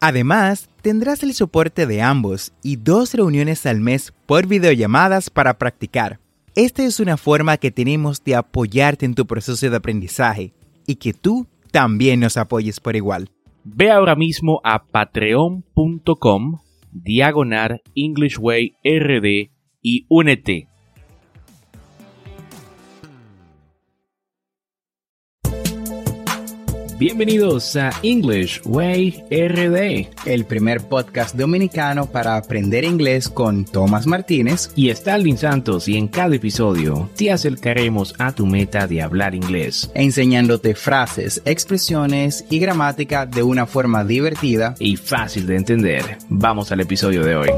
Además, 0.00 0.68
tendrás 0.82 1.22
el 1.22 1.32
soporte 1.34 1.86
de 1.86 2.02
ambos 2.02 2.52
y 2.62 2.76
dos 2.76 3.14
reuniones 3.14 3.66
al 3.66 3.80
mes 3.80 4.12
por 4.26 4.46
videollamadas 4.46 5.30
para 5.30 5.58
practicar. 5.58 6.20
Esta 6.54 6.84
es 6.84 7.00
una 7.00 7.16
forma 7.16 7.56
que 7.56 7.70
tenemos 7.70 8.22
de 8.24 8.34
apoyarte 8.34 9.04
en 9.06 9.14
tu 9.14 9.26
proceso 9.26 9.68
de 9.68 9.76
aprendizaje 9.76 10.54
y 10.86 10.96
que 10.96 11.12
tú 11.12 11.46
también 11.70 12.20
nos 12.20 12.36
apoyes 12.36 12.80
por 12.80 12.96
igual. 12.96 13.28
Ve 13.64 13.90
ahora 13.90 14.14
mismo 14.14 14.60
a 14.64 14.86
patreon.com 14.86 16.58
diagonal 16.92 17.82
Englishway 17.94 18.76
RD 18.84 19.50
y 19.82 20.06
únete. 20.08 20.68
Bienvenidos 26.98 27.76
a 27.76 27.90
English 28.02 28.62
Way 28.64 29.24
RD, 29.30 30.08
el 30.24 30.46
primer 30.46 30.80
podcast 30.88 31.34
dominicano 31.34 32.06
para 32.06 32.38
aprender 32.38 32.84
inglés 32.84 33.28
con 33.28 33.66
Tomás 33.66 34.06
Martínez 34.06 34.70
y 34.76 34.88
Stalin 34.88 35.36
Santos 35.36 35.88
y 35.88 35.98
en 35.98 36.08
cada 36.08 36.34
episodio 36.36 37.10
te 37.14 37.30
acercaremos 37.30 38.14
a 38.18 38.34
tu 38.34 38.46
meta 38.46 38.86
de 38.86 39.02
hablar 39.02 39.34
inglés, 39.34 39.90
enseñándote 39.94 40.74
frases, 40.74 41.42
expresiones 41.44 42.46
y 42.48 42.60
gramática 42.60 43.26
de 43.26 43.42
una 43.42 43.66
forma 43.66 44.02
divertida 44.02 44.74
y 44.78 44.96
fácil 44.96 45.46
de 45.46 45.56
entender. 45.56 46.16
Vamos 46.30 46.72
al 46.72 46.80
episodio 46.80 47.22
de 47.22 47.36
hoy. 47.36 47.50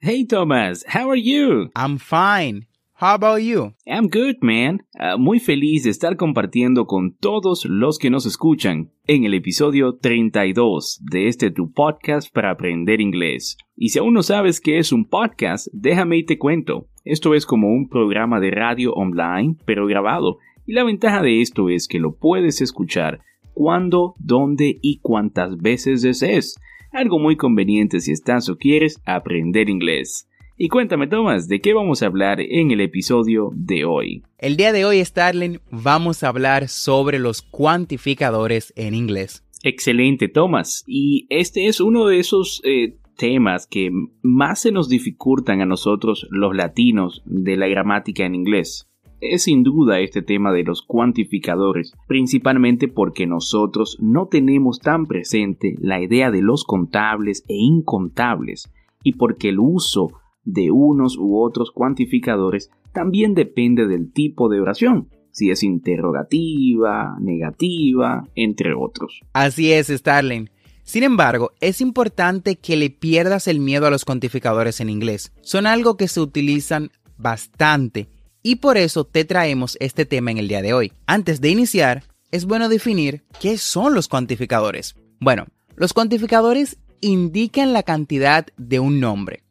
Hey 0.00 0.24
Thomas, 0.24 0.86
how 0.86 1.10
are 1.10 1.20
you? 1.20 1.70
I'm 1.74 1.98
fine. 1.98 2.66
How 2.98 3.16
about 3.16 3.42
you? 3.42 3.74
I'm 3.84 4.08
good, 4.08 4.36
man. 4.40 4.80
Ah, 4.98 5.18
muy 5.18 5.38
feliz 5.38 5.84
de 5.84 5.90
estar 5.90 6.16
compartiendo 6.16 6.86
con 6.86 7.14
todos 7.14 7.66
los 7.66 7.98
que 7.98 8.08
nos 8.08 8.24
escuchan 8.24 8.90
en 9.06 9.24
el 9.24 9.34
episodio 9.34 9.96
32 9.96 11.02
de 11.02 11.28
este 11.28 11.50
tu 11.50 11.72
podcast 11.72 12.32
para 12.32 12.50
aprender 12.50 13.02
inglés. 13.02 13.58
Y 13.76 13.90
si 13.90 13.98
aún 13.98 14.14
no 14.14 14.22
sabes 14.22 14.62
qué 14.62 14.78
es 14.78 14.92
un 14.92 15.04
podcast, 15.04 15.68
déjame 15.74 16.16
y 16.16 16.24
te 16.24 16.38
cuento. 16.38 16.86
Esto 17.04 17.34
es 17.34 17.44
como 17.44 17.68
un 17.68 17.90
programa 17.90 18.40
de 18.40 18.50
radio 18.50 18.94
online, 18.94 19.56
pero 19.66 19.86
grabado. 19.86 20.38
Y 20.64 20.72
la 20.72 20.82
ventaja 20.82 21.20
de 21.20 21.42
esto 21.42 21.68
es 21.68 21.88
que 21.88 21.98
lo 21.98 22.16
puedes 22.16 22.62
escuchar 22.62 23.20
cuando, 23.52 24.14
dónde 24.18 24.78
y 24.80 25.00
cuántas 25.00 25.58
veces 25.58 26.00
desees. 26.00 26.58
Algo 26.92 27.18
muy 27.18 27.36
conveniente 27.36 28.00
si 28.00 28.12
estás 28.12 28.48
o 28.48 28.56
quieres 28.56 29.02
aprender 29.04 29.68
inglés. 29.68 30.30
Y 30.58 30.68
cuéntame, 30.68 31.06
Thomas, 31.06 31.48
¿de 31.48 31.60
qué 31.60 31.74
vamos 31.74 32.02
a 32.02 32.06
hablar 32.06 32.40
en 32.40 32.70
el 32.70 32.80
episodio 32.80 33.50
de 33.52 33.84
hoy? 33.84 34.22
El 34.38 34.56
día 34.56 34.72
de 34.72 34.86
hoy, 34.86 35.04
Starling, 35.04 35.58
vamos 35.70 36.22
a 36.22 36.28
hablar 36.28 36.68
sobre 36.68 37.18
los 37.18 37.42
cuantificadores 37.42 38.72
en 38.74 38.94
inglés. 38.94 39.44
Excelente, 39.62 40.28
Thomas. 40.28 40.82
Y 40.86 41.26
este 41.28 41.66
es 41.66 41.78
uno 41.78 42.06
de 42.06 42.20
esos 42.20 42.62
eh, 42.64 42.96
temas 43.18 43.66
que 43.66 43.90
más 44.22 44.60
se 44.60 44.72
nos 44.72 44.88
dificultan 44.88 45.60
a 45.60 45.66
nosotros 45.66 46.26
los 46.30 46.56
latinos 46.56 47.22
de 47.26 47.58
la 47.58 47.68
gramática 47.68 48.24
en 48.24 48.34
inglés. 48.34 48.88
Es 49.20 49.42
sin 49.42 49.62
duda 49.62 50.00
este 50.00 50.22
tema 50.22 50.54
de 50.54 50.64
los 50.64 50.80
cuantificadores, 50.80 51.92
principalmente 52.08 52.88
porque 52.88 53.26
nosotros 53.26 53.98
no 54.00 54.28
tenemos 54.28 54.78
tan 54.80 55.04
presente 55.04 55.74
la 55.80 56.00
idea 56.00 56.30
de 56.30 56.40
los 56.40 56.64
contables 56.64 57.44
e 57.46 57.56
incontables 57.56 58.72
y 59.02 59.12
porque 59.12 59.50
el 59.50 59.58
uso 59.58 60.12
de 60.46 60.70
unos 60.70 61.18
u 61.18 61.38
otros 61.38 61.70
cuantificadores 61.70 62.70
también 62.94 63.34
depende 63.34 63.86
del 63.86 64.10
tipo 64.10 64.48
de 64.48 64.60
oración, 64.60 65.10
si 65.30 65.50
es 65.50 65.62
interrogativa, 65.62 67.16
negativa, 67.20 68.26
entre 68.34 68.72
otros. 68.72 69.20
Así 69.34 69.70
es, 69.70 69.88
Starling. 69.88 70.48
Sin 70.82 71.02
embargo, 71.02 71.50
es 71.60 71.80
importante 71.82 72.56
que 72.56 72.76
le 72.76 72.88
pierdas 72.88 73.48
el 73.48 73.60
miedo 73.60 73.86
a 73.86 73.90
los 73.90 74.04
cuantificadores 74.04 74.80
en 74.80 74.88
inglés. 74.88 75.32
Son 75.42 75.66
algo 75.66 75.96
que 75.96 76.08
se 76.08 76.20
utilizan 76.20 76.90
bastante 77.18 78.08
y 78.42 78.56
por 78.56 78.76
eso 78.76 79.04
te 79.04 79.24
traemos 79.24 79.76
este 79.80 80.06
tema 80.06 80.30
en 80.30 80.38
el 80.38 80.48
día 80.48 80.62
de 80.62 80.72
hoy. 80.72 80.92
Antes 81.06 81.40
de 81.40 81.50
iniciar, 81.50 82.04
es 82.30 82.46
bueno 82.46 82.68
definir 82.68 83.24
qué 83.40 83.58
son 83.58 83.94
los 83.94 84.06
cuantificadores. 84.06 84.94
Bueno, 85.18 85.46
los 85.74 85.92
cuantificadores 85.92 86.78
indican 87.00 87.72
la 87.72 87.82
cantidad 87.82 88.46
de 88.56 88.78
un 88.80 89.00
nombre 89.00 89.42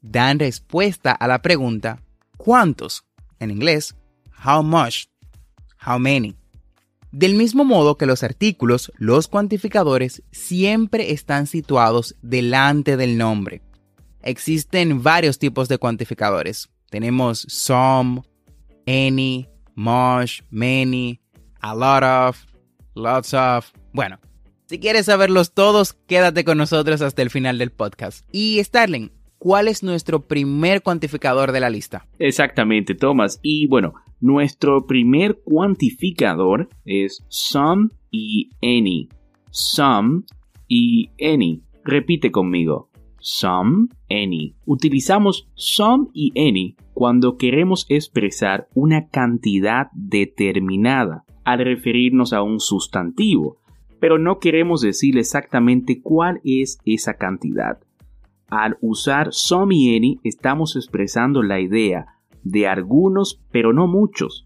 dan 0.00 0.38
respuesta 0.38 1.12
a 1.12 1.26
la 1.26 1.42
pregunta 1.42 2.02
¿cuántos? 2.40 3.04
En 3.38 3.50
inglés, 3.50 3.94
how 4.44 4.62
much, 4.62 5.06
how 5.86 5.98
many. 5.98 6.36
Del 7.12 7.34
mismo 7.34 7.64
modo 7.64 7.96
que 7.96 8.06
los 8.06 8.22
artículos, 8.22 8.92
los 8.96 9.28
cuantificadores 9.28 10.22
siempre 10.30 11.12
están 11.12 11.46
situados 11.46 12.16
delante 12.22 12.96
del 12.96 13.18
nombre. 13.18 13.62
Existen 14.22 15.02
varios 15.02 15.38
tipos 15.38 15.68
de 15.68 15.78
cuantificadores. 15.78 16.68
Tenemos 16.88 17.46
some, 17.48 18.22
any, 18.86 19.48
much, 19.74 20.42
many, 20.50 21.20
a 21.60 21.74
lot 21.74 22.02
of, 22.02 22.38
lots 22.94 23.34
of. 23.34 23.70
Bueno, 23.92 24.18
si 24.66 24.78
quieres 24.78 25.06
saberlos 25.06 25.52
todos, 25.52 25.94
quédate 26.06 26.44
con 26.44 26.58
nosotros 26.58 27.00
hasta 27.02 27.22
el 27.22 27.30
final 27.30 27.58
del 27.58 27.72
podcast. 27.72 28.24
Y 28.30 28.62
Starling, 28.62 29.10
cuál 29.40 29.66
es 29.68 29.82
nuestro 29.82 30.26
primer 30.26 30.82
cuantificador 30.82 31.50
de 31.50 31.60
la 31.60 31.70
lista. 31.70 32.06
Exactamente, 32.20 32.94
Thomas. 32.94 33.40
Y 33.42 33.66
bueno, 33.66 33.94
nuestro 34.20 34.86
primer 34.86 35.40
cuantificador 35.42 36.68
es 36.84 37.24
some 37.28 37.88
y 38.12 38.50
any. 38.62 39.08
Some 39.50 40.22
y 40.68 41.10
any. 41.20 41.62
Repite 41.82 42.30
conmigo. 42.30 42.90
Some, 43.18 43.88
any. 44.08 44.54
Utilizamos 44.66 45.48
some 45.54 46.08
y 46.12 46.32
any 46.36 46.76
cuando 46.92 47.36
queremos 47.36 47.86
expresar 47.88 48.68
una 48.74 49.08
cantidad 49.08 49.86
determinada 49.94 51.24
al 51.44 51.60
referirnos 51.60 52.34
a 52.34 52.42
un 52.42 52.60
sustantivo, 52.60 53.58
pero 54.00 54.18
no 54.18 54.38
queremos 54.38 54.82
decir 54.82 55.16
exactamente 55.16 56.02
cuál 56.02 56.40
es 56.44 56.78
esa 56.84 57.14
cantidad. 57.14 57.78
Al 58.50 58.76
usar 58.80 59.28
some 59.30 59.74
y 59.74 59.96
any 59.96 60.20
estamos 60.24 60.74
expresando 60.76 61.42
la 61.42 61.60
idea 61.60 62.06
de 62.42 62.66
algunos 62.66 63.40
pero 63.52 63.72
no 63.72 63.86
muchos. 63.86 64.44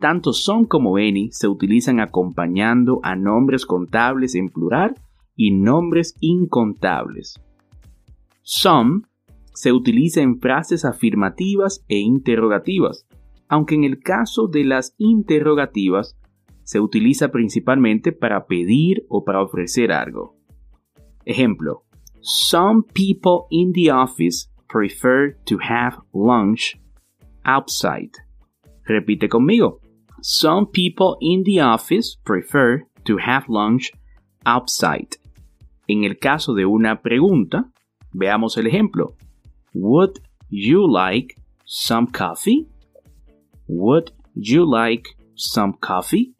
Tanto 0.00 0.32
some 0.32 0.66
como 0.66 0.96
any 0.96 1.30
se 1.30 1.48
utilizan 1.48 2.00
acompañando 2.00 3.00
a 3.02 3.16
nombres 3.16 3.64
contables 3.64 4.34
en 4.34 4.48
plural 4.48 4.94
y 5.36 5.52
nombres 5.52 6.16
incontables. 6.20 7.40
Some 8.42 9.02
se 9.54 9.72
utiliza 9.72 10.20
en 10.20 10.38
frases 10.38 10.84
afirmativas 10.84 11.84
e 11.88 11.98
interrogativas, 11.98 13.06
aunque 13.48 13.74
en 13.74 13.84
el 13.84 14.00
caso 14.00 14.48
de 14.48 14.64
las 14.64 14.94
interrogativas 14.98 16.18
se 16.62 16.80
utiliza 16.80 17.30
principalmente 17.30 18.12
para 18.12 18.46
pedir 18.46 19.06
o 19.08 19.24
para 19.24 19.40
ofrecer 19.40 19.92
algo. 19.92 20.36
Ejemplo, 21.24 21.85
Some 22.28 22.82
people 22.82 23.46
in 23.52 23.70
the 23.70 23.90
office 23.90 24.48
prefer 24.68 25.36
to 25.44 25.58
have 25.58 26.00
lunch 26.12 26.76
outside. 27.44 28.16
Repite 28.90 29.28
conmigo. 29.28 29.78
Some 30.22 30.66
people 30.66 31.18
in 31.20 31.44
the 31.44 31.60
office 31.60 32.16
prefer 32.24 32.82
to 33.04 33.16
have 33.18 33.48
lunch 33.48 33.92
outside. 34.44 35.16
En 35.88 36.02
el 36.02 36.16
caso 36.16 36.56
de 36.56 36.64
una 36.64 37.00
pregunta, 37.00 37.70
veamos 38.12 38.56
el 38.56 38.66
ejemplo. 38.66 39.14
Would 39.72 40.18
you 40.50 40.84
like 40.84 41.36
some 41.64 42.08
coffee? 42.08 42.66
Would 43.68 44.10
you 44.34 44.68
like 44.68 45.06
some 45.36 45.74
coffee? 45.74 46.32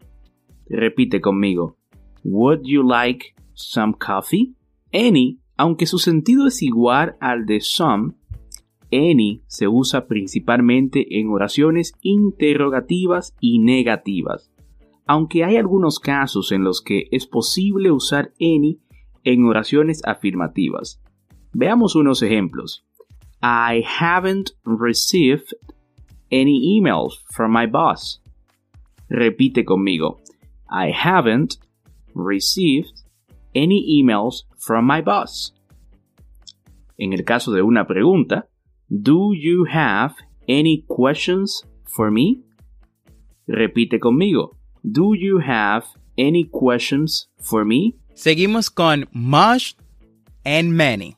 Repite 0.68 1.20
conmigo. 1.20 1.76
Would 2.24 2.66
you 2.66 2.82
like 2.82 3.36
some 3.54 3.94
coffee? 3.94 4.52
Any 4.92 5.38
aunque 5.56 5.86
su 5.86 5.98
sentido 5.98 6.46
es 6.46 6.62
igual 6.62 7.16
al 7.20 7.46
de 7.46 7.60
some, 7.60 8.14
any 8.92 9.42
se 9.46 9.68
usa 9.68 10.06
principalmente 10.06 11.18
en 11.18 11.28
oraciones 11.30 11.94
interrogativas 12.02 13.34
y 13.40 13.58
negativas. 13.58 14.50
Aunque 15.06 15.44
hay 15.44 15.56
algunos 15.56 15.98
casos 15.98 16.52
en 16.52 16.64
los 16.64 16.82
que 16.82 17.08
es 17.10 17.26
posible 17.26 17.90
usar 17.90 18.32
any 18.40 18.80
en 19.24 19.44
oraciones 19.44 20.02
afirmativas. 20.04 21.00
Veamos 21.52 21.96
unos 21.96 22.22
ejemplos. 22.22 22.84
I 23.42 23.84
haven't 24.00 24.50
received 24.64 25.54
any 26.30 26.78
emails 26.78 27.24
from 27.30 27.52
my 27.52 27.66
boss. 27.66 28.22
Repite 29.08 29.64
conmigo. 29.64 30.18
I 30.68 30.92
haven't 30.92 31.58
received 32.14 33.05
any 33.56 34.00
emails 34.00 34.44
from 34.58 34.86
my 34.86 35.00
boss. 35.00 35.54
En 36.98 37.12
el 37.12 37.24
caso 37.24 37.52
de 37.52 37.62
una 37.62 37.86
pregunta, 37.86 38.48
Do 38.88 39.34
you 39.34 39.66
have 39.72 40.14
any 40.46 40.84
questions 40.86 41.66
for 41.84 42.10
me? 42.12 42.42
Repite 43.48 43.98
conmigo. 43.98 44.56
Do 44.82 45.14
you 45.14 45.40
have 45.40 45.84
any 46.16 46.44
questions 46.44 47.28
for 47.40 47.64
me? 47.64 47.96
Seguimos 48.14 48.70
con 48.70 49.08
much 49.12 49.76
and 50.44 50.70
many. 50.72 51.16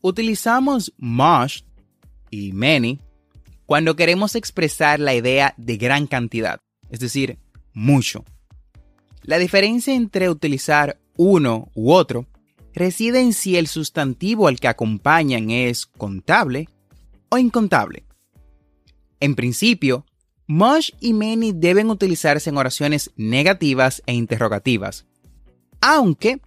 Utilizamos 0.00 0.92
much 0.96 1.64
y 2.30 2.52
many 2.52 3.00
cuando 3.66 3.96
queremos 3.96 4.36
expresar 4.36 5.00
la 5.00 5.14
idea 5.14 5.54
de 5.56 5.76
gran 5.76 6.06
cantidad, 6.06 6.60
es 6.90 7.00
decir, 7.00 7.38
mucho. 7.74 8.24
La 9.22 9.38
diferencia 9.38 9.94
entre 9.94 10.30
utilizar 10.30 10.98
uno 11.18 11.70
u 11.74 11.92
otro 11.92 12.26
reside 12.72 13.20
en 13.20 13.34
si 13.34 13.56
el 13.56 13.66
sustantivo 13.66 14.48
al 14.48 14.58
que 14.58 14.68
acompañan 14.68 15.50
es 15.50 15.84
contable 15.84 16.68
o 17.28 17.36
incontable. 17.36 18.04
En 19.20 19.34
principio, 19.34 20.06
much 20.46 20.92
y 21.00 21.12
many 21.12 21.52
deben 21.52 21.90
utilizarse 21.90 22.48
en 22.48 22.56
oraciones 22.56 23.10
negativas 23.16 24.02
e 24.06 24.14
interrogativas, 24.14 25.06
aunque 25.80 26.40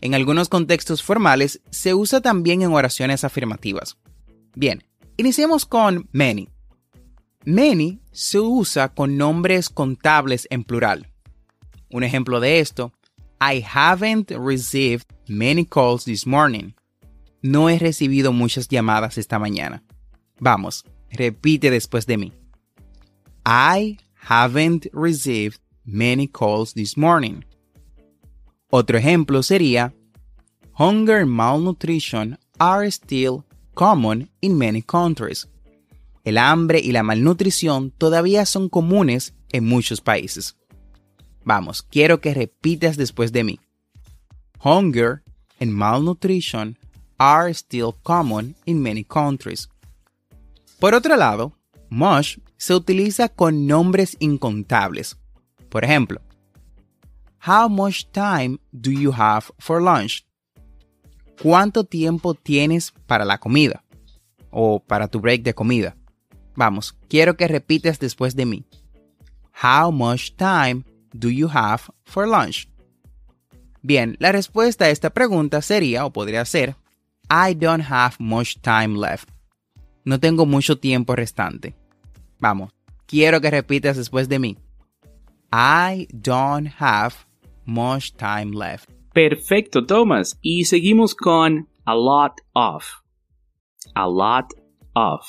en 0.00 0.14
algunos 0.14 0.48
contextos 0.48 1.02
formales 1.02 1.60
se 1.70 1.94
usa 1.94 2.20
también 2.20 2.62
en 2.62 2.72
oraciones 2.72 3.24
afirmativas. 3.24 3.96
Bien, 4.54 4.82
iniciemos 5.16 5.66
con 5.66 6.08
many. 6.12 6.48
Many 7.44 8.00
se 8.10 8.40
usa 8.40 8.94
con 8.94 9.18
nombres 9.18 9.68
contables 9.68 10.46
en 10.50 10.64
plural. 10.64 11.10
Un 11.90 12.04
ejemplo 12.04 12.40
de 12.40 12.60
esto, 12.60 12.92
I 13.46 13.60
haven't 13.60 14.30
received 14.30 15.04
many 15.28 15.66
calls 15.66 16.06
this 16.06 16.24
morning. 16.24 16.72
No 17.42 17.68
he 17.68 17.78
recibido 17.78 18.32
muchas 18.32 18.68
llamadas 18.68 19.18
esta 19.18 19.38
mañana. 19.38 19.82
Vamos, 20.40 20.82
repite 21.10 21.70
después 21.70 22.06
de 22.06 22.16
mí. 22.16 22.32
I 23.44 23.98
haven't 24.14 24.86
received 24.94 25.60
many 25.84 26.26
calls 26.26 26.72
this 26.72 26.96
morning. 26.96 27.44
Otro 28.70 28.96
ejemplo 28.96 29.42
sería, 29.42 29.92
Hunger 30.78 31.18
and 31.20 31.30
malnutrition 31.30 32.38
are 32.58 32.90
still 32.90 33.44
common 33.74 34.30
in 34.40 34.56
many 34.56 34.80
countries. 34.80 35.46
El 36.24 36.38
hambre 36.38 36.80
y 36.82 36.92
la 36.92 37.02
malnutrición 37.02 37.90
todavía 37.90 38.46
son 38.46 38.70
comunes 38.70 39.34
en 39.52 39.66
muchos 39.66 40.00
países. 40.00 40.56
Vamos, 41.44 41.82
quiero 41.82 42.20
que 42.20 42.34
repitas 42.34 42.96
después 42.96 43.32
de 43.32 43.44
mí. 43.44 43.60
Hunger 44.62 45.22
and 45.60 45.72
malnutrition 45.72 46.78
are 47.18 47.50
still 47.50 47.94
common 48.02 48.54
in 48.64 48.82
many 48.82 49.04
countries. 49.04 49.68
Por 50.78 50.94
otro 50.94 51.16
lado, 51.16 51.52
much 51.90 52.38
se 52.56 52.74
utiliza 52.74 53.28
con 53.28 53.66
nombres 53.66 54.16
incontables. 54.20 55.16
Por 55.68 55.84
ejemplo, 55.84 56.20
How 57.46 57.68
much 57.68 58.06
time 58.10 58.58
do 58.72 58.90
you 58.90 59.12
have 59.12 59.50
for 59.58 59.82
lunch? 59.82 60.24
¿Cuánto 61.42 61.84
tiempo 61.84 62.32
tienes 62.32 62.92
para 63.06 63.26
la 63.26 63.36
comida? 63.36 63.84
O 64.50 64.80
para 64.80 65.08
tu 65.08 65.20
break 65.20 65.42
de 65.42 65.52
comida. 65.52 65.94
Vamos, 66.56 66.94
quiero 67.08 67.36
que 67.36 67.46
repites 67.46 67.98
después 67.98 68.34
de 68.34 68.46
mí. 68.46 68.64
How 69.62 69.92
much 69.92 70.30
time 70.36 70.84
do 71.14 71.30
you 71.30 71.48
have 71.48 71.82
for 72.04 72.26
lunch? 72.26 72.68
Bien, 73.82 74.16
la 74.18 74.32
respuesta 74.32 74.86
a 74.86 74.90
esta 74.90 75.10
pregunta 75.10 75.62
sería 75.62 76.04
o 76.04 76.12
podría 76.12 76.44
ser 76.44 76.76
I 77.30 77.54
don't 77.54 77.84
have 77.88 78.16
much 78.18 78.60
time 78.60 78.98
left. 78.98 79.30
No 80.04 80.18
tengo 80.20 80.44
mucho 80.44 80.78
tiempo 80.78 81.16
restante. 81.16 81.74
Vamos, 82.38 82.72
quiero 83.06 83.40
que 83.40 83.50
repitas 83.50 83.96
después 83.96 84.28
de 84.28 84.38
mí. 84.38 84.58
I 85.52 86.08
don't 86.12 86.68
have 86.78 87.14
much 87.64 88.12
time 88.16 88.52
left. 88.52 88.90
Perfecto, 89.12 89.86
Thomas. 89.86 90.36
Y 90.42 90.64
seguimos 90.64 91.14
con 91.14 91.68
a 91.86 91.94
lot 91.94 92.40
of. 92.54 92.84
A 93.94 94.06
lot 94.06 94.52
of. 94.94 95.24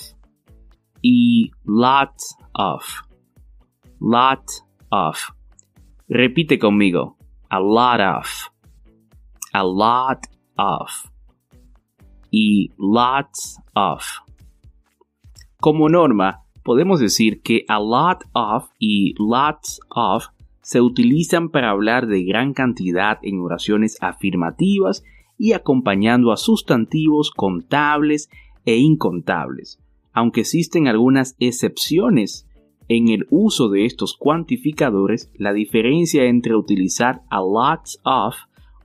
Y 1.02 1.52
lot 1.66 2.16
of. 2.56 2.84
Lot 4.00 4.44
of. 4.92 5.18
Repite 6.08 6.60
conmigo. 6.60 7.18
A 7.50 7.60
lot 7.60 8.00
of. 8.00 8.28
A 9.54 9.64
lot 9.64 10.20
of. 10.56 10.92
Y 12.30 12.72
lots 12.78 13.60
of. 13.74 14.04
Como 15.60 15.90
norma, 15.90 16.44
podemos 16.64 17.00
decir 17.00 17.42
que 17.42 17.66
a 17.68 17.80
lot 17.80 18.24
of 18.34 18.70
y 18.78 19.16
lots 19.18 19.80
of 19.90 20.26
se 20.62 20.82
utilizan 20.82 21.50
para 21.50 21.72
hablar 21.72 22.06
de 22.06 22.24
gran 22.24 22.54
cantidad 22.54 23.18
en 23.24 23.40
oraciones 23.40 23.98
afirmativas 24.02 25.04
y 25.40 25.54
acompañando 25.54 26.32
a 26.32 26.38
sustantivos 26.38 27.32
contables 27.32 28.30
e 28.66 28.78
incontables, 28.78 29.80
aunque 30.14 30.42
existen 30.42 30.88
algunas 30.88 31.36
excepciones 31.40 32.48
en 32.88 33.10
el 33.10 33.26
uso 33.30 33.70
de 33.70 33.86
estos 33.86 34.16
cuantificadores, 34.16 35.32
la 35.36 35.54
diferencia 35.54 36.26
entre 36.26 36.56
utilizar 36.56 37.22
a 37.30 37.40
lots 37.40 38.00
of 38.04 38.36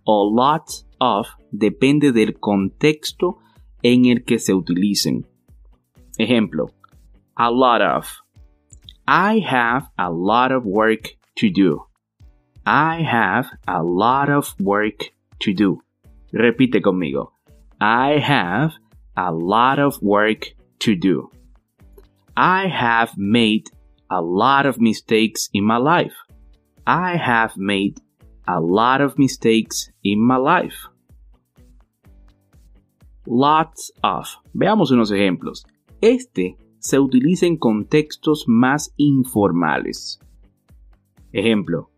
o 0.05 0.33
lots 0.35 0.87
of 0.99 1.29
depende 1.51 2.13
del 2.13 2.39
contexto 2.39 3.39
en 3.83 4.07
el 4.07 4.25
que 4.25 4.39
se 4.39 4.55
utilicen. 4.55 5.27
Ejemplo, 6.19 6.71
a 7.37 7.51
lot 7.51 7.83
of. 7.83 8.07
I 9.07 9.41
have 9.41 9.89
a 9.97 10.11
lot 10.11 10.53
of 10.53 10.65
work 10.65 11.19
to 11.37 11.49
do. 11.51 11.87
I 12.65 13.03
have 13.03 13.49
a 13.67 13.83
lot 13.83 14.31
of 14.31 14.55
work 14.61 15.13
to 15.41 15.53
do. 15.53 15.83
Repite 16.33 16.81
conmigo. 16.83 17.33
I 17.81 18.19
have 18.21 18.73
a 19.17 19.33
lot 19.33 19.79
of 19.79 19.99
work 20.03 20.55
to 20.81 20.95
do. 20.95 21.31
I 22.37 22.69
have 22.69 23.13
made 23.17 23.71
a 24.11 24.21
lot 24.21 24.67
of 24.67 24.81
mistakes 24.81 25.49
in 25.53 25.65
my 25.65 25.77
life. 25.77 26.15
I 26.87 27.17
have 27.17 27.57
made 27.57 28.01
a 28.49 28.61
lot 28.61 29.01
of 29.01 29.19
mistakes 29.19 29.91
in 30.03 30.21
my 30.21 30.37
life. 30.37 30.89
Lots 33.27 33.93
of. 34.03 34.27
Veamos 34.55 34.91
unos 34.91 35.11
ejemplos. 35.11 35.65
Este 36.01 36.57
se 36.81 36.99
utiliza 36.99 37.47
en 37.47 37.57
contextos 37.57 38.47
más 38.49 38.93
informales. 38.97 40.19
Ejemplo. 41.33 41.91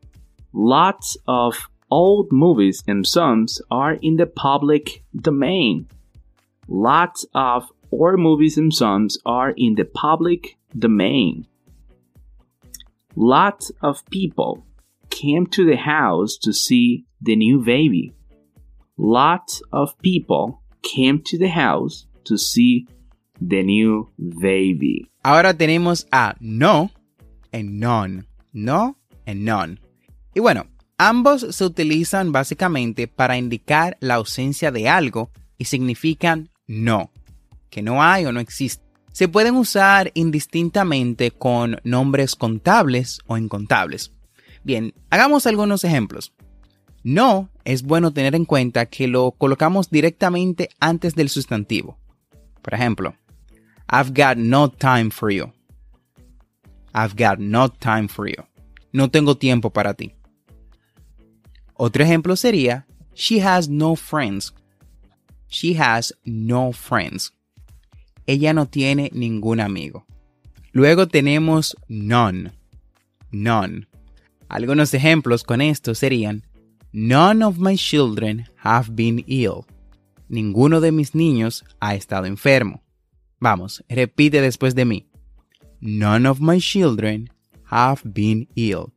Lots 0.52 1.16
of 1.26 1.56
old 1.90 2.30
movies 2.32 2.82
and 2.86 3.06
songs 3.06 3.62
are 3.70 3.98
in 4.02 4.16
the 4.16 4.26
public 4.26 5.04
domain. 5.14 5.86
Lots 6.68 7.26
of 7.34 7.64
old 7.90 8.18
movies 8.18 8.58
and 8.58 8.72
songs 8.72 9.18
are 9.24 9.54
in 9.56 9.74
the 9.76 9.84
public 9.84 10.58
domain. 10.78 11.46
Lots 13.14 13.72
of 13.82 14.02
people 14.10 14.64
came 15.10 15.46
to 15.48 15.64
the 15.64 15.76
house 15.76 16.38
to 16.42 16.52
see 16.52 17.04
the 17.20 17.36
new 17.36 17.62
baby. 17.62 18.12
Lots 18.96 19.62
of 19.72 19.96
people 20.02 20.62
came 20.82 21.22
to 21.24 21.38
the 21.38 21.50
house 21.50 22.06
to 22.24 22.38
see 22.38 22.86
the 23.40 23.62
new 23.62 24.10
baby. 24.18 25.10
Ahora 25.22 25.54
tenemos 25.54 26.06
a 26.10 26.34
no 26.40 26.90
and 27.52 27.78
none. 27.78 28.24
No 28.52 28.96
and 29.26 29.44
none. 29.44 29.78
Y 30.34 30.40
bueno, 30.40 30.66
ambos 30.98 31.46
se 31.50 31.64
utilizan 31.64 32.32
básicamente 32.32 33.08
para 33.08 33.36
indicar 33.36 33.96
la 34.00 34.14
ausencia 34.14 34.70
de 34.70 34.88
algo 34.88 35.30
y 35.58 35.66
significan 35.66 36.48
no, 36.66 37.10
que 37.70 37.82
no 37.82 38.02
hay 38.02 38.24
o 38.24 38.32
no 38.32 38.40
existe. 38.40 38.82
Se 39.12 39.28
pueden 39.28 39.56
usar 39.56 40.10
indistintamente 40.14 41.30
con 41.30 41.78
nombres 41.84 42.34
contables 42.34 43.20
o 43.26 43.36
incontables. 43.36 44.12
Bien, 44.64 44.94
hagamos 45.10 45.46
algunos 45.46 45.84
ejemplos. 45.84 46.32
No 47.02 47.50
es 47.64 47.82
bueno 47.82 48.12
tener 48.12 48.34
en 48.34 48.44
cuenta 48.44 48.86
que 48.86 49.08
lo 49.08 49.32
colocamos 49.32 49.90
directamente 49.90 50.70
antes 50.80 51.14
del 51.14 51.28
sustantivo. 51.28 51.98
Por 52.62 52.74
ejemplo, 52.74 53.14
I've 53.90 54.12
got 54.14 54.38
no 54.38 54.70
time 54.70 55.10
for 55.10 55.30
you. 55.30 55.52
I've 56.94 57.14
got 57.16 57.38
no 57.38 57.68
time 57.68 58.08
for 58.08 58.28
you. 58.28 58.42
No 58.92 59.10
tengo 59.10 59.36
tiempo 59.36 59.70
para 59.70 59.94
ti. 59.94 60.14
Otro 61.74 62.04
ejemplo 62.04 62.36
sería 62.36 62.86
She 63.14 63.42
has 63.42 63.68
no 63.68 63.96
friends. 63.96 64.54
She 65.48 65.78
has 65.78 66.14
no 66.24 66.72
friends. 66.72 67.32
Ella 68.26 68.52
no 68.52 68.66
tiene 68.66 69.10
ningún 69.12 69.60
amigo. 69.60 70.06
Luego 70.72 71.08
tenemos 71.08 71.76
none. 71.88 72.52
None. 73.30 73.86
Algunos 74.48 74.94
ejemplos 74.94 75.44
con 75.44 75.60
esto 75.60 75.94
serían 75.94 76.44
None 76.92 77.42
of 77.42 77.58
my 77.58 77.76
children 77.76 78.46
have 78.62 78.90
been 78.92 79.24
ill. 79.26 79.64
Ninguno 80.28 80.80
de 80.80 80.92
mis 80.92 81.14
niños 81.14 81.64
ha 81.80 81.94
estado 81.94 82.26
enfermo. 82.26 82.82
Vamos, 83.40 83.82
repite 83.88 84.40
después 84.40 84.74
de 84.74 84.84
mí. 84.84 85.06
None 85.80 86.28
of 86.28 86.40
my 86.40 86.58
children 86.58 87.30
have 87.70 88.02
been 88.04 88.48
ill. 88.54 88.92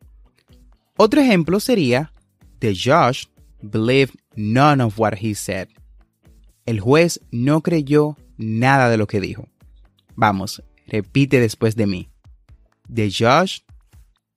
Otro 0.97 1.21
ejemplo 1.21 1.59
sería 1.59 2.11
The 2.59 2.73
judge 2.73 3.27
believed 3.61 4.15
none 4.35 4.83
of 4.83 4.99
what 4.99 5.15
he 5.21 5.33
said. 5.33 5.69
El 6.65 6.79
juez 6.79 7.21
no 7.31 7.61
creyó 7.61 8.17
nada 8.37 8.89
de 8.89 8.97
lo 8.97 9.07
que 9.07 9.19
dijo. 9.19 9.47
Vamos, 10.15 10.63
repite 10.87 11.39
después 11.39 11.75
de 11.75 11.87
mí. 11.87 12.09
The 12.93 13.09
judge 13.09 13.63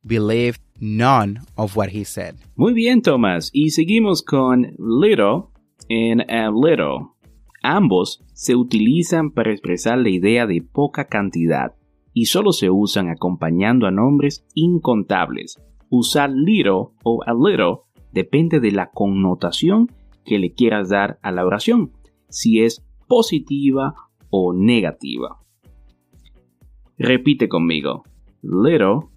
believed 0.02 0.60
none 0.80 1.40
of 1.54 1.76
what 1.76 1.88
he 1.88 2.04
said. 2.04 2.34
Muy 2.56 2.72
bien, 2.72 3.02
Thomas. 3.02 3.50
Y 3.52 3.70
seguimos 3.70 4.22
con 4.22 4.74
little 4.78 5.48
and 5.90 6.22
a 6.30 6.50
little. 6.50 7.10
Ambos 7.62 8.24
se 8.34 8.54
utilizan 8.54 9.30
para 9.32 9.52
expresar 9.52 9.98
la 9.98 10.10
idea 10.10 10.46
de 10.46 10.62
poca 10.62 11.06
cantidad 11.06 11.74
y 12.12 12.26
solo 12.26 12.52
se 12.52 12.70
usan 12.70 13.08
acompañando 13.08 13.86
a 13.86 13.90
nombres 13.90 14.44
incontables. 14.54 15.60
Usar 15.90 16.30
little 16.30 16.88
o 17.04 17.22
a 17.26 17.32
little 17.32 17.80
depende 18.12 18.60
de 18.60 18.72
la 18.72 18.90
connotación 18.90 19.90
que 20.24 20.38
le 20.38 20.52
quieras 20.52 20.88
dar 20.88 21.18
a 21.22 21.32
la 21.32 21.44
oración, 21.44 21.92
si 22.28 22.60
es 22.60 22.84
positiva 23.08 23.94
o 24.30 24.52
negativa. 24.52 25.36
Repite 26.98 27.48
conmigo. 27.48 28.04
Little, 28.42 29.08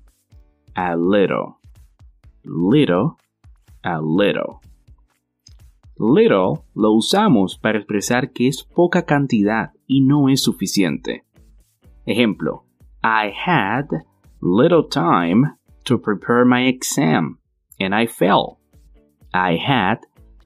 a 0.76 0.96
little. 0.96 1.58
Little, 2.46 3.18
a 3.84 4.00
little. 4.02 4.62
Little 6.00 6.64
lo 6.74 6.94
usamos 6.94 7.58
para 7.58 7.78
expresar 7.78 8.32
que 8.32 8.48
es 8.48 8.64
poca 8.64 9.06
cantidad 9.06 9.72
y 9.86 10.02
no 10.02 10.30
es 10.30 10.42
suficiente. 10.42 11.26
Ejemplo, 12.06 12.66
I 13.04 13.32
had 13.32 13.88
little 14.42 14.88
time 14.88 15.56
to 15.86 16.00
prepare 16.00 16.46
my 16.46 16.68
exam 16.68 17.38
and 17.80 17.94
I 17.94 18.08
fell. 18.08 18.60
I 19.34 19.58
had 19.58 20.00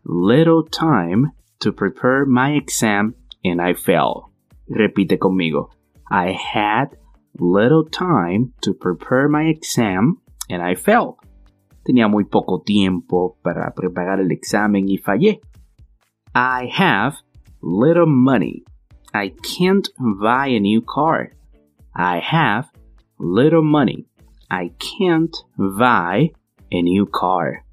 little 0.03 0.63
time 0.63 1.31
to 1.59 1.71
prepare 1.71 2.25
my 2.25 2.55
exam 2.55 3.15
and 3.45 3.61
I 3.61 3.73
fell. 3.73 4.31
Repite 4.69 5.17
conmigo. 5.19 5.69
I 6.09 6.31
had 6.31 6.97
little 7.39 7.85
time 7.85 8.53
to 8.61 8.73
prepare 8.73 9.29
my 9.29 9.43
exam 9.43 10.21
and 10.49 10.61
I 10.61 10.75
fell. 10.75 11.17
Tenía 11.87 12.09
muy 12.09 12.23
poco 12.23 12.63
tiempo 12.65 13.37
para 13.43 13.73
preparar 13.75 14.19
el 14.19 14.31
examen 14.31 14.89
y 14.89 14.97
fallé. 14.97 15.39
I 16.33 16.67
have 16.73 17.15
little 17.61 18.07
money. 18.07 18.63
I 19.13 19.33
can't 19.43 19.87
buy 19.99 20.47
a 20.47 20.59
new 20.59 20.81
car. 20.81 21.31
I 21.95 22.19
have 22.19 22.69
little 23.19 23.63
money. 23.63 24.07
I 24.49 24.71
can't 24.79 25.35
buy 25.57 26.31
a 26.71 26.81
new 26.81 27.05
car. 27.05 27.63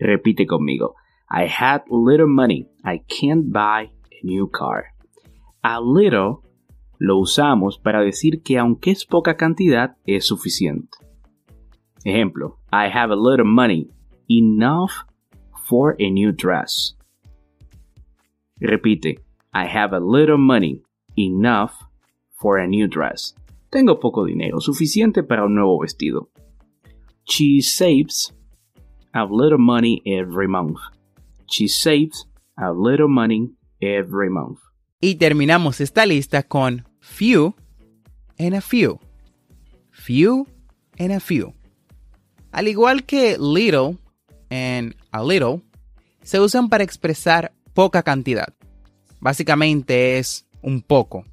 Repite 0.00 0.46
conmigo. 0.46 0.94
I 1.30 1.46
had 1.46 1.82
little 1.88 2.28
money. 2.28 2.68
I 2.84 2.98
can't 3.08 3.52
buy 3.52 3.90
new 4.22 4.48
car. 4.50 4.86
A 5.62 5.80
little 5.80 6.42
lo 6.98 7.18
usamos 7.18 7.78
para 7.78 8.00
decir 8.00 8.42
que 8.42 8.58
aunque 8.58 8.90
es 8.90 9.04
poca 9.04 9.36
cantidad, 9.36 9.96
es 10.06 10.26
suficiente. 10.26 10.98
Ejemplo, 12.04 12.58
I 12.72 12.88
have 12.88 13.12
a 13.12 13.16
little 13.16 13.44
money. 13.44 13.90
Enough 14.28 15.04
for 15.68 15.96
a 15.98 16.10
new 16.10 16.32
dress. 16.32 16.96
Repite, 18.60 19.20
I 19.52 19.66
have 19.66 19.92
a 19.92 20.00
little 20.00 20.38
money. 20.38 20.82
Enough 21.16 21.72
for 22.40 22.58
a 22.58 22.66
new 22.66 22.86
dress. 22.88 23.34
Tengo 23.70 23.98
poco 23.98 24.24
dinero, 24.24 24.60
suficiente 24.60 25.22
para 25.22 25.44
un 25.44 25.54
nuevo 25.54 25.80
vestido. 25.80 26.28
She 27.24 27.60
saves 27.60 28.32
a 29.12 29.24
little 29.24 29.58
money 29.58 30.02
every 30.06 30.46
month. 30.46 30.78
She 31.50 31.66
saves 31.66 32.26
a 32.56 32.72
little 32.72 33.08
money 33.08 33.50
every 33.80 34.30
month. 34.30 34.58
Y 35.00 35.16
terminamos 35.16 35.80
esta 35.80 36.06
lista 36.06 36.42
con 36.42 36.88
few 37.00 37.54
and 38.38 38.54
a 38.54 38.60
few. 38.60 38.98
Few 39.90 40.46
and 40.98 41.12
a 41.12 41.20
few. 41.20 41.54
Al 42.52 42.68
igual 42.68 43.04
que 43.04 43.36
little 43.38 43.98
and 44.50 44.94
a 45.10 45.22
little, 45.22 45.62
se 46.22 46.40
usan 46.40 46.68
para 46.68 46.84
expresar 46.84 47.52
poca 47.74 48.02
cantidad. 48.02 48.54
Básicamente 49.20 50.18
es 50.18 50.46
un 50.62 50.82
poco. 50.82 51.24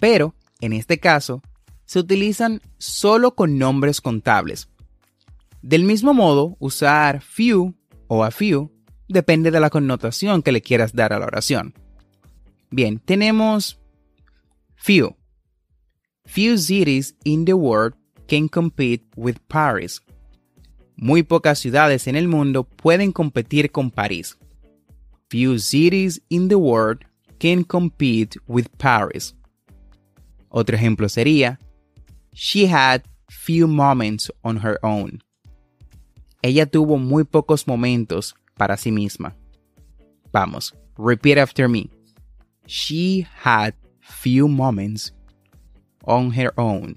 Pero, 0.00 0.34
en 0.60 0.72
este 0.72 0.98
caso, 0.98 1.42
se 1.84 2.00
utilizan 2.00 2.60
solo 2.78 3.34
con 3.34 3.58
nombres 3.58 4.00
contables. 4.00 4.68
Del 5.62 5.84
mismo 5.84 6.12
modo, 6.12 6.56
usar 6.58 7.22
few 7.22 7.74
o 8.08 8.24
a 8.24 8.30
few 8.30 8.70
depende 9.08 9.50
de 9.50 9.60
la 9.60 9.70
connotación 9.70 10.42
que 10.42 10.52
le 10.52 10.62
quieras 10.62 10.94
dar 10.94 11.12
a 11.12 11.18
la 11.18 11.26
oración. 11.26 11.74
Bien, 12.70 12.98
tenemos 12.98 13.78
few. 14.76 15.16
Few 16.26 16.56
cities 16.58 17.14
in 17.24 17.44
the 17.44 17.54
world 17.54 17.94
can 18.26 18.48
compete 18.48 19.04
with 19.16 19.36
Paris. 19.48 20.00
Muy 20.96 21.22
pocas 21.22 21.58
ciudades 21.58 22.06
en 22.06 22.16
el 22.16 22.28
mundo 22.28 22.64
pueden 22.64 23.12
competir 23.12 23.70
con 23.70 23.90
París. 23.90 24.38
Few 25.28 25.58
cities 25.58 26.22
in 26.28 26.48
the 26.48 26.56
world 26.56 27.04
can 27.38 27.64
compete 27.64 28.38
with 28.46 28.66
Paris. 28.78 29.34
Otro 30.48 30.76
ejemplo 30.76 31.08
sería, 31.08 31.58
She 32.32 32.66
had 32.66 33.02
few 33.28 33.66
moments 33.66 34.32
on 34.42 34.58
her 34.58 34.78
own. 34.82 35.22
Ella 36.42 36.66
tuvo 36.66 36.98
muy 36.98 37.24
pocos 37.24 37.66
momentos 37.66 38.34
para 38.56 38.76
sí 38.76 38.90
misma. 38.90 39.34
Vamos, 40.32 40.74
repeat 40.96 41.38
after 41.38 41.68
me. 41.68 41.90
She 42.66 43.26
had 43.42 43.74
few 44.00 44.48
moments 44.48 45.12
on 46.04 46.32
her 46.32 46.52
own. 46.56 46.96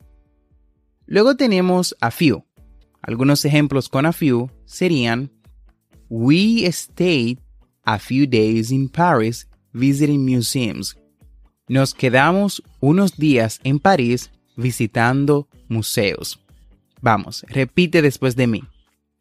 Luego 1.08 1.36
tenemos 1.36 1.94
a 2.02 2.12
few. 2.12 2.44
Algunos 3.02 3.46
ejemplos 3.46 3.90
con 3.90 4.06
a 4.06 4.12
few 4.12 4.50
serían 4.66 5.30
We 6.10 6.70
stayed 6.72 7.40
a 7.86 8.00
few 8.00 8.28
days 8.28 8.72
in 8.72 8.90
Paris 8.90 9.48
visiting 9.74 10.26
museums. 10.26 10.96
Nos 11.70 11.94
quedamos 11.94 12.62
unos 12.80 13.18
días 13.18 13.60
en 13.64 13.80
París 13.80 14.32
visitando 14.56 15.48
museos. 15.68 16.40
Vamos, 17.02 17.46
repite 17.50 18.02
después 18.02 18.36
de 18.36 18.48
mí. 18.48 18.64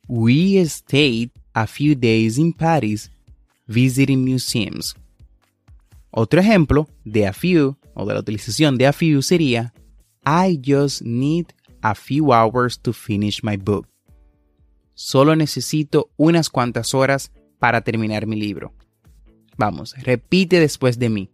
We 0.09 0.65
stayed 0.67 1.31
a 1.57 1.67
few 1.67 1.95
days 1.95 2.37
in 2.37 2.53
Paris 2.53 3.11
visiting 3.67 4.23
museums. 4.23 4.95
Otro 6.11 6.39
ejemplo 6.39 6.87
de 7.05 7.27
a 7.27 7.33
few 7.33 7.77
o 7.95 8.05
de 8.05 8.15
la 8.15 8.21
utilización 8.21 8.77
de 8.77 8.87
a 8.87 8.93
few 8.93 9.23
sería 9.23 9.73
I 10.25 10.61
just 10.63 11.03
need 11.03 11.47
a 11.83 11.95
few 11.95 12.33
hours 12.33 12.79
to 12.83 12.93
finish 12.93 13.43
my 13.43 13.57
book. 13.57 13.89
Solo 14.95 15.35
necesito 15.35 16.11
unas 16.17 16.51
cuantas 16.51 16.95
horas 16.95 17.33
para 17.59 17.81
terminar 17.81 18.27
mi 18.27 18.37
libro. 18.37 18.75
Vamos, 19.57 19.95
repite 20.03 20.61
después 20.61 20.99
de 20.99 21.09
mí. 21.09 21.31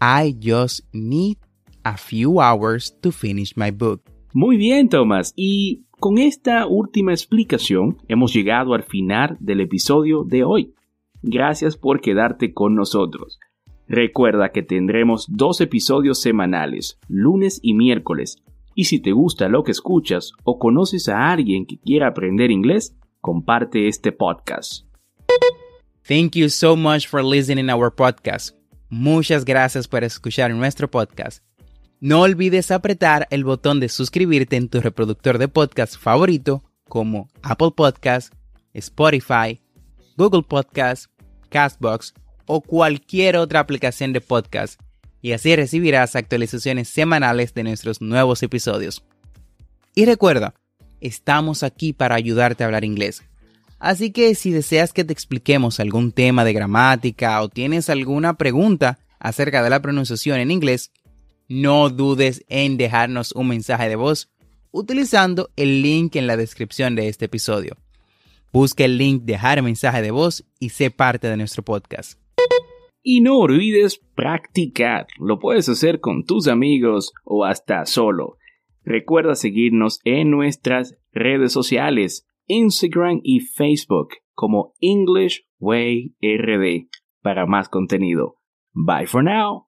I 0.00 0.36
just 0.40 0.80
need 0.92 1.38
a 1.84 1.96
few 1.96 2.40
hours 2.40 2.92
to 3.00 3.12
finish 3.12 3.56
my 3.56 3.70
book. 3.70 4.02
Muy 4.32 4.56
bien, 4.56 4.88
Thomas. 4.88 5.32
Y 5.36 5.84
con 5.98 6.18
esta 6.18 6.66
última 6.66 7.12
explicación 7.12 7.98
hemos 8.08 8.32
llegado 8.32 8.74
al 8.74 8.84
final 8.84 9.36
del 9.40 9.60
episodio 9.60 10.24
de 10.24 10.44
hoy. 10.44 10.74
Gracias 11.22 11.76
por 11.76 12.00
quedarte 12.00 12.52
con 12.52 12.74
nosotros. 12.74 13.38
Recuerda 13.88 14.50
que 14.50 14.62
tendremos 14.62 15.26
dos 15.28 15.60
episodios 15.60 16.20
semanales, 16.20 16.98
lunes 17.08 17.58
y 17.62 17.74
miércoles. 17.74 18.36
Y 18.74 18.84
si 18.84 19.00
te 19.00 19.12
gusta 19.12 19.48
lo 19.48 19.64
que 19.64 19.72
escuchas 19.72 20.32
o 20.44 20.58
conoces 20.58 21.08
a 21.08 21.32
alguien 21.32 21.66
que 21.66 21.78
quiera 21.78 22.08
aprender 22.08 22.50
inglés, 22.50 22.96
comparte 23.20 23.88
este 23.88 24.12
podcast. 24.12 24.84
Thank 26.06 26.36
you 26.36 26.48
so 26.48 26.76
much 26.76 27.08
for 27.08 27.24
listening 27.24 27.70
our 27.70 27.92
podcast. 27.92 28.54
Muchas 28.88 29.44
gracias 29.44 29.88
por 29.88 30.04
escuchar 30.04 30.54
nuestro 30.54 30.88
podcast. 30.88 31.47
No 32.00 32.20
olvides 32.20 32.70
apretar 32.70 33.26
el 33.30 33.42
botón 33.42 33.80
de 33.80 33.88
suscribirte 33.88 34.54
en 34.54 34.68
tu 34.68 34.80
reproductor 34.80 35.36
de 35.36 35.48
podcast 35.48 35.96
favorito 35.98 36.62
como 36.88 37.28
Apple 37.42 37.72
Podcast, 37.74 38.32
Spotify, 38.72 39.60
Google 40.16 40.44
Podcast, 40.44 41.06
Castbox 41.48 42.14
o 42.46 42.60
cualquier 42.60 43.36
otra 43.36 43.58
aplicación 43.58 44.12
de 44.12 44.20
podcast 44.20 44.80
y 45.20 45.32
así 45.32 45.56
recibirás 45.56 46.14
actualizaciones 46.14 46.88
semanales 46.88 47.52
de 47.52 47.64
nuestros 47.64 48.00
nuevos 48.00 48.44
episodios. 48.44 49.02
Y 49.96 50.04
recuerda, 50.04 50.54
estamos 51.00 51.64
aquí 51.64 51.92
para 51.92 52.14
ayudarte 52.14 52.62
a 52.62 52.66
hablar 52.66 52.84
inglés. 52.84 53.24
Así 53.80 54.12
que 54.12 54.36
si 54.36 54.52
deseas 54.52 54.92
que 54.92 55.02
te 55.02 55.12
expliquemos 55.12 55.80
algún 55.80 56.12
tema 56.12 56.44
de 56.44 56.52
gramática 56.52 57.42
o 57.42 57.48
tienes 57.48 57.90
alguna 57.90 58.36
pregunta 58.36 59.00
acerca 59.18 59.64
de 59.64 59.70
la 59.70 59.82
pronunciación 59.82 60.38
en 60.38 60.52
inglés, 60.52 60.92
no 61.48 61.88
dudes 61.88 62.44
en 62.48 62.76
dejarnos 62.76 63.32
un 63.32 63.48
mensaje 63.48 63.88
de 63.88 63.96
voz 63.96 64.30
utilizando 64.70 65.48
el 65.56 65.82
link 65.82 66.16
en 66.16 66.26
la 66.26 66.36
descripción 66.36 66.94
de 66.94 67.08
este 67.08 67.24
episodio. 67.24 67.76
Busca 68.52 68.84
el 68.84 68.98
link 68.98 69.22
dejar 69.24 69.62
mensaje 69.62 70.02
de 70.02 70.10
voz 70.10 70.44
y 70.60 70.70
sé 70.70 70.90
parte 70.90 71.28
de 71.28 71.36
nuestro 71.36 71.62
podcast. 71.62 72.20
Y 73.02 73.20
no 73.20 73.38
olvides 73.38 74.00
practicar. 74.14 75.06
Lo 75.18 75.38
puedes 75.38 75.68
hacer 75.68 76.00
con 76.00 76.24
tus 76.24 76.48
amigos 76.48 77.12
o 77.24 77.44
hasta 77.44 77.86
solo. 77.86 78.36
Recuerda 78.84 79.34
seguirnos 79.34 80.00
en 80.04 80.30
nuestras 80.30 80.96
redes 81.12 81.52
sociales, 81.52 82.26
Instagram 82.46 83.20
y 83.22 83.40
Facebook 83.40 84.08
como 84.34 84.74
English 84.80 85.46
Way 85.58 86.14
RD 86.22 86.88
para 87.22 87.46
más 87.46 87.68
contenido. 87.68 88.36
Bye 88.72 89.06
for 89.06 89.22
now. 89.22 89.67